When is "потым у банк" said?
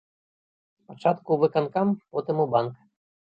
2.17-2.73